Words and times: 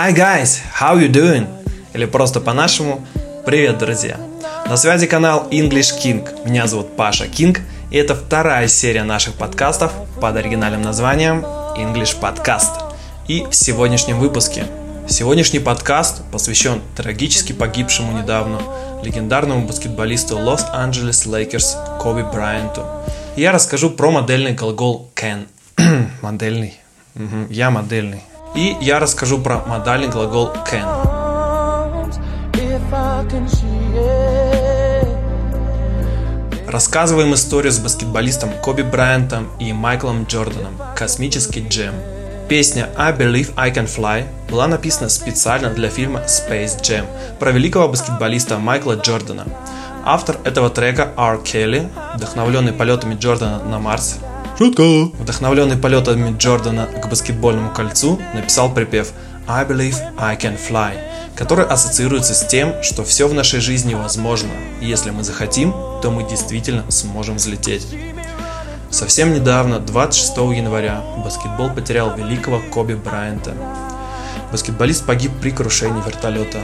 Hi 0.00 0.12
guys, 0.12 0.60
how 0.80 0.96
you 0.96 1.10
doing? 1.10 1.48
Или 1.92 2.04
просто 2.04 2.40
по-нашему 2.40 3.04
Привет, 3.44 3.78
друзья! 3.78 4.16
На 4.68 4.76
связи 4.76 5.08
канал 5.08 5.48
English 5.50 5.98
King. 6.00 6.24
Меня 6.48 6.68
зовут 6.68 6.94
Паша 6.94 7.26
Кинг, 7.26 7.62
и 7.90 7.96
это 7.96 8.14
вторая 8.14 8.68
серия 8.68 9.02
наших 9.02 9.34
подкастов 9.34 9.90
под 10.20 10.36
оригинальным 10.36 10.82
названием 10.82 11.44
English 11.76 12.16
Podcast. 12.20 12.94
И 13.26 13.44
в 13.50 13.52
сегодняшнем 13.52 14.20
выпуске 14.20 14.66
Сегодняшний 15.08 15.58
подкаст 15.58 16.22
посвящен 16.30 16.80
трагически 16.96 17.52
погибшему 17.52 18.16
недавно 18.16 18.60
легендарному 19.02 19.66
баскетболисту 19.66 20.38
Лос-Анджелес 20.38 21.26
Лейкерс 21.26 21.76
Коби 22.00 22.22
Брайанту. 22.22 22.84
Я 23.34 23.50
расскажу 23.50 23.90
про 23.90 24.12
модальный 24.12 24.52
глагол 24.52 25.10
can. 25.16 25.48
модельный. 26.22 26.78
Угу, 27.16 27.48
я 27.50 27.72
модельный. 27.72 28.22
И 28.54 28.76
я 28.80 28.98
расскажу 28.98 29.38
про 29.38 29.58
модальный 29.66 30.08
глагол 30.08 30.52
can. 30.70 31.18
Рассказываем 36.66 37.32
историю 37.32 37.72
с 37.72 37.78
баскетболистом 37.78 38.50
Коби 38.62 38.82
Брайантом 38.82 39.48
и 39.58 39.72
Майклом 39.72 40.24
Джорданом 40.24 40.74
«Космический 40.96 41.66
джем». 41.66 41.94
Песня 42.48 42.88
«I 42.96 43.12
Believe 43.12 43.52
I 43.56 43.70
Can 43.70 43.86
Fly» 43.86 44.24
была 44.50 44.66
написана 44.66 45.08
специально 45.08 45.70
для 45.70 45.88
фильма 45.88 46.20
Space 46.26 46.80
Jam 46.80 47.06
про 47.38 47.52
великого 47.52 47.88
баскетболиста 47.88 48.58
Майкла 48.58 48.94
Джордана. 48.94 49.46
Автор 50.04 50.36
этого 50.44 50.70
трека 50.70 51.12
Ар 51.16 51.38
Келли, 51.38 51.88
вдохновленный 52.14 52.72
полетами 52.72 53.14
Джордана 53.14 53.62
на 53.64 53.78
Марс, 53.78 54.18
Шутка! 54.58 54.82
Вдохновленный 55.20 55.76
полетами 55.76 56.36
Джордана 56.36 56.86
к 56.86 57.08
баскетбольному 57.08 57.70
кольцу, 57.70 58.18
написал 58.34 58.74
припев 58.74 59.12
I 59.46 59.64
Believe 59.64 59.94
I 60.18 60.36
Can 60.36 60.58
Fly, 60.58 60.98
который 61.36 61.64
ассоциируется 61.64 62.34
с 62.34 62.44
тем, 62.44 62.82
что 62.82 63.04
все 63.04 63.28
в 63.28 63.34
нашей 63.34 63.60
жизни 63.60 63.94
возможно, 63.94 64.50
и 64.80 64.86
если 64.86 65.10
мы 65.10 65.22
захотим, 65.22 65.72
то 66.02 66.10
мы 66.10 66.28
действительно 66.28 66.82
сможем 66.90 67.36
взлететь. 67.36 67.86
Совсем 68.90 69.32
недавно, 69.32 69.78
26 69.78 70.36
января, 70.36 71.04
баскетбол 71.22 71.70
потерял 71.70 72.16
великого 72.16 72.60
Коби 72.72 72.94
Брайанта. 72.94 73.54
Баскетболист 74.50 75.06
погиб 75.06 75.30
при 75.40 75.52
крушении 75.52 76.02
вертолета. 76.04 76.58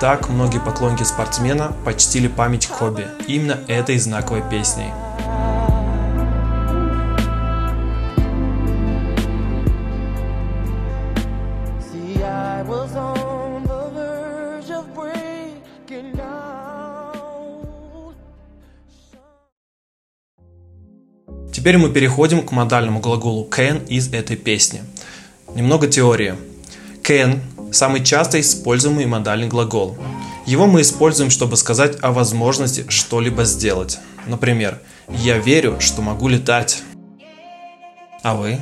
Так 0.00 0.30
многие 0.30 0.60
поклонники 0.60 1.02
спортсмена 1.02 1.76
почтили 1.84 2.26
память 2.26 2.68
Коби 2.68 3.06
именно 3.26 3.58
этой 3.68 3.98
знаковой 3.98 4.42
песней– 4.50 4.88
Теперь 21.64 21.78
мы 21.78 21.88
переходим 21.88 22.46
к 22.46 22.52
модальному 22.52 23.00
глаголу 23.00 23.48
can 23.48 23.86
из 23.86 24.12
этой 24.12 24.36
песни. 24.36 24.82
Немного 25.54 25.86
теории. 25.86 26.34
Can– 27.02 27.40
самый 27.72 28.04
часто 28.04 28.38
используемый 28.38 29.06
модальный 29.06 29.48
глагол. 29.48 29.96
Его 30.44 30.66
мы 30.66 30.82
используем, 30.82 31.30
чтобы 31.30 31.56
сказать 31.56 31.96
о 32.02 32.12
возможности 32.12 32.84
что-либо 32.88 33.44
сделать. 33.44 33.98
Например, 34.26 34.78
«Я 35.08 35.38
верю, 35.38 35.80
что 35.80 36.02
могу 36.02 36.28
летать». 36.28 36.82
А 38.22 38.34
вы? 38.34 38.58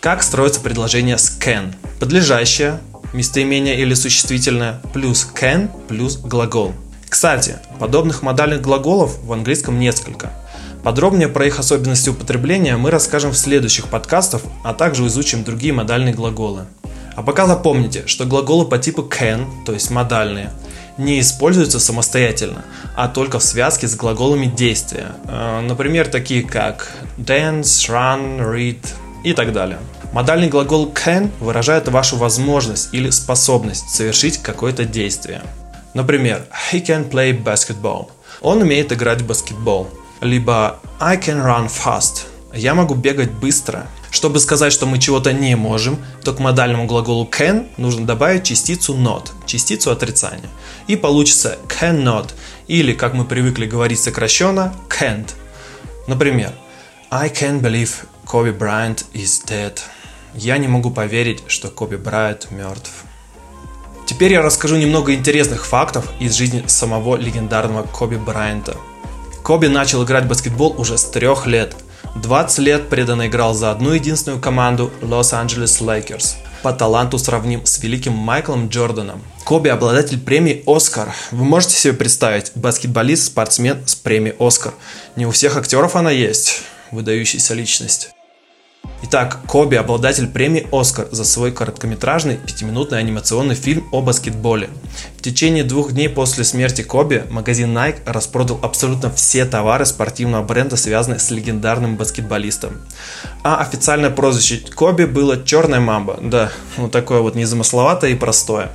Как 0.00 0.24
строится 0.24 0.60
предложение 0.60 1.16
с 1.16 1.38
can? 1.38 1.74
Подлежащее, 2.00 2.80
местоимение 3.12 3.78
или 3.80 3.94
существительное, 3.94 4.80
плюс 4.92 5.28
can, 5.34 5.70
плюс 5.88 6.16
глагол. 6.16 6.74
Кстати, 7.08 7.56
подобных 7.78 8.22
модальных 8.22 8.62
глаголов 8.62 9.18
в 9.22 9.32
английском 9.32 9.78
несколько– 9.78 10.32
Подробнее 10.82 11.28
про 11.28 11.46
их 11.46 11.58
особенности 11.58 12.08
употребления 12.08 12.76
мы 12.76 12.90
расскажем 12.90 13.32
в 13.32 13.36
следующих 13.36 13.88
подкастах, 13.88 14.40
а 14.64 14.72
также 14.72 15.06
изучим 15.06 15.44
другие 15.44 15.74
модальные 15.74 16.14
глаголы. 16.14 16.64
А 17.16 17.22
пока 17.22 17.46
запомните, 17.46 18.06
что 18.06 18.24
глаголы 18.24 18.64
по 18.64 18.78
типу 18.78 19.02
can, 19.02 19.46
то 19.66 19.72
есть 19.72 19.90
модальные, 19.90 20.50
не 20.96 21.20
используются 21.20 21.80
самостоятельно, 21.80 22.64
а 22.96 23.08
только 23.08 23.38
в 23.38 23.42
связке 23.42 23.88
с 23.88 23.94
глаголами 23.94 24.46
действия. 24.46 25.12
Э, 25.24 25.60
например, 25.60 26.08
такие 26.08 26.42
как 26.42 26.90
dance, 27.18 27.62
run, 27.90 28.38
read 28.38 28.84
и 29.22 29.34
так 29.34 29.52
далее. 29.52 29.78
Модальный 30.12 30.48
глагол 30.48 30.92
can 30.92 31.30
выражает 31.40 31.88
вашу 31.88 32.16
возможность 32.16 32.88
или 32.92 33.10
способность 33.10 33.90
совершить 33.90 34.38
какое-то 34.38 34.84
действие. 34.84 35.42
Например, 35.94 36.46
he 36.72 36.84
can 36.84 37.08
play 37.08 37.32
basketball. 37.32 38.10
Он 38.40 38.62
умеет 38.62 38.92
играть 38.92 39.22
в 39.22 39.26
баскетбол 39.26 39.88
либо 40.20 40.78
I 40.98 41.16
can 41.16 41.44
run 41.44 41.68
fast. 41.68 42.26
Я 42.52 42.74
могу 42.74 42.94
бегать 42.94 43.30
быстро. 43.30 43.86
Чтобы 44.10 44.40
сказать, 44.40 44.72
что 44.72 44.86
мы 44.86 44.98
чего-то 44.98 45.32
не 45.32 45.54
можем, 45.54 46.04
то 46.24 46.32
к 46.32 46.40
модальному 46.40 46.86
глаголу 46.86 47.28
can 47.30 47.68
нужно 47.76 48.06
добавить 48.06 48.42
частицу 48.42 48.94
not, 48.94 49.30
частицу 49.46 49.92
отрицания. 49.92 50.48
И 50.88 50.96
получится 50.96 51.58
cannot, 51.68 52.30
или, 52.66 52.92
как 52.92 53.14
мы 53.14 53.24
привыкли 53.24 53.66
говорить 53.66 54.00
сокращенно, 54.00 54.74
can't. 54.88 55.30
Например, 56.08 56.52
I 57.10 57.28
can't 57.28 57.60
believe 57.60 57.90
Kobe 58.26 58.56
Bryant 58.56 59.04
is 59.14 59.44
dead. 59.46 59.78
Я 60.34 60.58
не 60.58 60.68
могу 60.68 60.90
поверить, 60.90 61.42
что 61.46 61.68
Коби 61.68 61.96
Брайант 61.96 62.50
мертв. 62.50 62.90
Теперь 64.06 64.32
я 64.32 64.42
расскажу 64.42 64.76
немного 64.76 65.14
интересных 65.14 65.66
фактов 65.66 66.10
из 66.20 66.34
жизни 66.34 66.64
самого 66.66 67.16
легендарного 67.16 67.82
Коби 67.84 68.16
Брайанта– 68.16 68.76
Коби 69.42 69.66
начал 69.66 70.04
играть 70.04 70.24
в 70.24 70.28
баскетбол 70.28 70.74
уже 70.78 70.98
с 70.98 71.04
трех 71.04 71.46
лет. 71.46 71.74
20 72.16 72.58
лет 72.58 72.88
преданно 72.88 73.26
играл 73.26 73.54
за 73.54 73.70
одну 73.70 73.92
единственную 73.92 74.40
команду 74.40 74.92
Лос-Анджелес 75.00 75.80
Лейкерс. 75.80 76.36
По 76.62 76.72
таланту 76.72 77.18
сравним 77.18 77.64
с 77.64 77.78
великим 77.78 78.12
Майклом 78.12 78.68
Джорданом. 78.68 79.22
Коби– 79.44 79.68
обладатель 79.70 80.20
премии 80.20 80.62
«Оскар». 80.66 81.14
Вы 81.30 81.44
можете 81.44 81.74
себе 81.74 81.94
представить, 81.94 82.52
баскетболист, 82.54 83.26
спортсмен 83.26 83.82
с 83.86 83.94
премией 83.94 84.36
«Оскар». 84.38 84.74
Не 85.16 85.26
у 85.26 85.30
всех 85.30 85.56
актеров 85.56 85.96
она 85.96 86.10
есть. 86.10 86.62
Выдающаяся 86.90 87.54
личность. 87.54 88.10
Итак, 89.02 89.40
Коби– 89.46 89.74
обладатель 89.76 90.28
премии 90.28 90.68
«Оскар» 90.70 91.08
за 91.10 91.24
свой 91.24 91.52
короткометражный 91.52 92.36
пятиминутный 92.36 92.98
анимационный 92.98 93.54
фильм 93.54 93.88
о 93.92 94.02
баскетболе. 94.02 94.68
В 95.16 95.22
течение 95.22 95.64
двух 95.64 95.92
дней 95.92 96.10
после 96.10 96.44
смерти 96.44 96.82
Коби 96.82 97.24
магазин 97.30 97.76
Nike 97.76 98.00
распродал 98.04 98.60
абсолютно 98.62 99.10
все 99.10 99.46
товары 99.46 99.86
спортивного 99.86 100.44
бренда, 100.44 100.76
связанные 100.76 101.18
с 101.18 101.30
легендарным 101.30 101.96
баскетболистом. 101.96 102.72
А 103.42 103.56
официальное 103.56 104.10
прозвище 104.10 104.60
Коби 104.74 105.04
было 105.04 105.42
«Черная 105.42 105.80
мамба». 105.80 106.18
Да, 106.20 106.52
вот 106.76 106.92
такое 106.92 107.20
вот 107.20 107.34
незамысловатое 107.34 108.10
и 108.10 108.16
простое. 108.16 108.70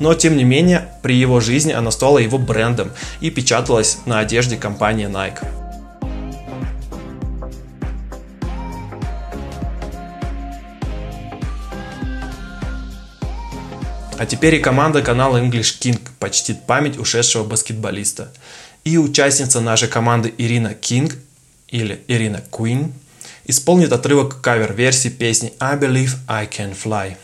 Но, 0.00 0.12
тем 0.14 0.36
не 0.36 0.44
менее, 0.44 0.88
при 1.02 1.14
его 1.14 1.38
жизни 1.38 1.72
оно 1.72 1.92
стало 1.92 2.18
его 2.18 2.36
брендом 2.38 2.90
и 3.20 3.30
печаталось 3.30 3.98
на 4.06 4.18
одежде 4.18 4.56
компании 4.56 5.06
Nike. 5.08 5.57
А 14.18 14.26
теперь 14.26 14.56
и 14.56 14.58
команда 14.58 15.00
канала 15.00 15.38
English 15.38 15.78
King 15.80 16.00
почтит 16.18 16.66
память 16.66 16.98
ушедшего 16.98 17.44
баскетболиста. 17.44 18.32
И 18.82 18.98
участница 18.98 19.60
нашей 19.60 19.86
команды 19.86 20.34
Ирина 20.36 20.74
Кинг 20.74 21.14
или 21.68 22.02
Ирина 22.08 22.42
Queen 22.50 22.90
исполнит 23.44 23.92
отрывок 23.92 24.40
кавер-версии 24.40 25.08
песни 25.08 25.52
I 25.60 25.76
Believe 25.76 26.16
I 26.26 26.46
Can 26.46 26.76
Fly. 26.76 27.16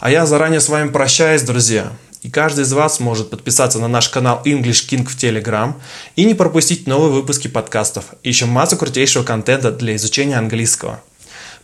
А 0.00 0.10
я 0.10 0.26
заранее 0.26 0.60
с 0.60 0.68
вами 0.68 0.90
прощаюсь, 0.90 1.42
друзья. 1.42 1.92
И 2.20 2.30
каждый 2.30 2.64
из 2.64 2.72
вас 2.74 3.00
может 3.00 3.30
подписаться 3.30 3.78
на 3.78 3.88
наш 3.88 4.10
канал 4.10 4.42
English 4.44 4.86
King 4.90 5.06
в 5.06 5.16
Telegram 5.16 5.72
и 6.14 6.26
не 6.26 6.34
пропустить 6.34 6.86
новые 6.86 7.10
выпуски 7.10 7.48
подкастов. 7.48 8.04
Еще 8.22 8.44
массу 8.44 8.76
крутейшего 8.76 9.24
контента 9.24 9.72
для 9.72 9.96
изучения 9.96 10.36
английского. 10.36 11.02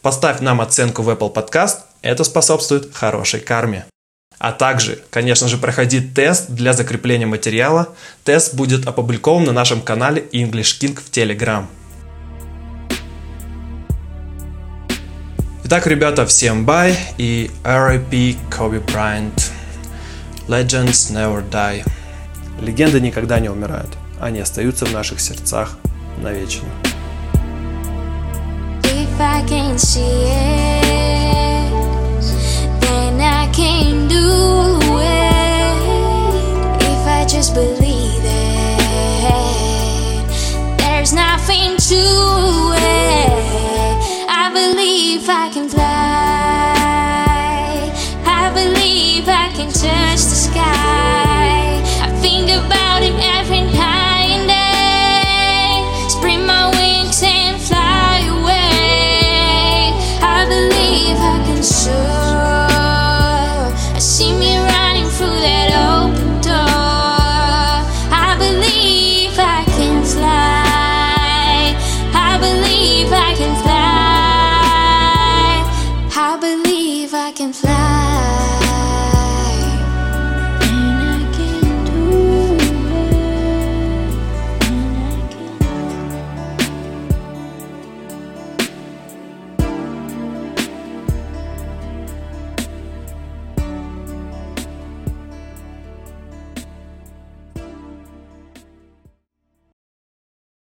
Поставь 0.00 0.40
нам 0.40 0.62
оценку 0.62 1.02
в 1.02 1.10
Apple 1.10 1.34
Podcast, 1.34 1.80
это 2.00 2.24
способствует 2.24 2.94
хорошей 2.94 3.40
карме. 3.40 3.84
А 4.38 4.52
также, 4.52 5.00
конечно 5.10 5.48
же, 5.48 5.58
проходи 5.58 6.00
тест 6.00 6.50
для 6.50 6.72
закрепления 6.72 7.26
материала. 7.26 7.88
Тест 8.24 8.54
будет 8.54 8.86
опубликован 8.86 9.44
на 9.44 9.52
нашем 9.52 9.80
канале 9.80 10.22
English 10.32 10.78
King 10.80 10.98
в 10.98 11.10
Telegram. 11.10 11.66
Итак, 15.64 15.86
ребята, 15.86 16.24
всем 16.24 16.64
бай 16.64 16.96
и 17.18 17.50
R.I.P. 17.64 18.36
Kobe 18.48 18.82
Bryant. 18.86 19.50
Legends 20.46 21.12
never 21.12 21.46
die. 21.50 21.84
Легенды 22.60 23.00
никогда 23.00 23.38
не 23.38 23.50
умирают. 23.50 23.90
Они 24.20 24.40
остаются 24.40 24.86
в 24.86 24.92
наших 24.92 25.20
сердцах 25.20 25.76
навечно. 26.22 26.66
If 28.84 29.20
I 29.20 29.44
can 29.46 29.76
see 29.76 30.30
it, 30.30 30.77